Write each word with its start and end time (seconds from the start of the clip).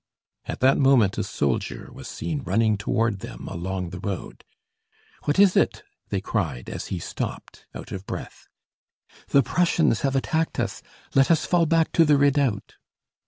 At 0.45 0.61
that 0.61 0.79
moment 0.79 1.19
a 1.19 1.23
soldier 1.23 1.91
was 1.93 2.07
seen 2.07 2.41
running 2.41 2.75
toward 2.75 3.19
them 3.19 3.47
along 3.47 3.91
the 3.91 3.99
road. 3.99 4.43
"What 5.25 5.37
is 5.37 5.55
it?" 5.55 5.83
they 6.09 6.19
cried 6.19 6.71
as 6.71 6.87
he 6.87 6.97
stopped, 6.97 7.67
out 7.75 7.91
of 7.91 8.07
breath. 8.07 8.47
"The 9.27 9.43
Prussians 9.43 10.01
have 10.01 10.15
attacked 10.15 10.59
us, 10.59 10.81
let 11.13 11.29
us 11.29 11.45
fall 11.45 11.67
back 11.67 11.91
to 11.91 12.03
the 12.03 12.17
redoubt." 12.17 12.77